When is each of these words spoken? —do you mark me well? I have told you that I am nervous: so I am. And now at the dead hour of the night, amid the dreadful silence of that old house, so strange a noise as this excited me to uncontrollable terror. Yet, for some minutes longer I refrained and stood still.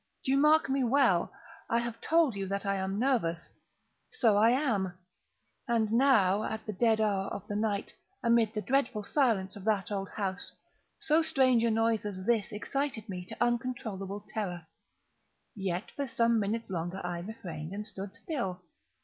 —do 0.23 0.31
you 0.31 0.37
mark 0.39 0.67
me 0.67 0.83
well? 0.83 1.31
I 1.69 1.77
have 1.77 2.01
told 2.01 2.35
you 2.35 2.47
that 2.47 2.65
I 2.65 2.73
am 2.75 2.97
nervous: 2.97 3.51
so 4.09 4.35
I 4.35 4.49
am. 4.49 4.93
And 5.67 5.91
now 5.91 6.43
at 6.43 6.65
the 6.65 6.73
dead 6.73 6.99
hour 6.99 7.25
of 7.27 7.47
the 7.47 7.55
night, 7.55 7.93
amid 8.23 8.51
the 8.55 8.63
dreadful 8.63 9.03
silence 9.03 9.55
of 9.55 9.63
that 9.65 9.91
old 9.91 10.09
house, 10.09 10.51
so 10.97 11.21
strange 11.21 11.63
a 11.63 11.69
noise 11.69 12.03
as 12.03 12.25
this 12.25 12.51
excited 12.51 13.07
me 13.09 13.25
to 13.25 13.37
uncontrollable 13.39 14.25
terror. 14.27 14.65
Yet, 15.55 15.91
for 15.95 16.07
some 16.07 16.39
minutes 16.39 16.71
longer 16.71 17.01
I 17.05 17.19
refrained 17.19 17.71
and 17.71 17.85
stood 17.85 18.15
still. 18.15 18.61